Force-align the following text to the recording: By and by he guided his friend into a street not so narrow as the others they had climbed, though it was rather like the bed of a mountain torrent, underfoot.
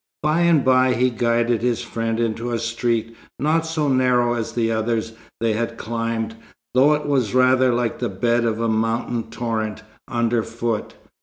By 0.23 0.39
and 0.39 0.65
by 0.65 0.95
he 0.95 1.11
guided 1.11 1.61
his 1.61 1.83
friend 1.83 2.19
into 2.19 2.51
a 2.51 2.57
street 2.57 3.15
not 3.37 3.67
so 3.67 3.87
narrow 3.87 4.33
as 4.33 4.51
the 4.53 4.71
others 4.71 5.13
they 5.39 5.53
had 5.53 5.77
climbed, 5.77 6.35
though 6.73 6.95
it 6.95 7.05
was 7.05 7.35
rather 7.35 7.71
like 7.71 7.99
the 7.99 8.09
bed 8.09 8.43
of 8.43 8.59
a 8.59 8.67
mountain 8.67 9.29
torrent, 9.29 9.83
underfoot. 10.07 10.95